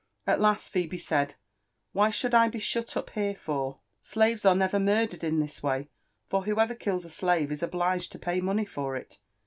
[0.25, 1.35] At last Phebe said,''
[1.93, 3.81] Why should I be shut up here for?
[4.01, 5.89] Slaves are never murdered in this way—
[6.31, 9.19] for whoever kills a slave is obliged to pay money for it.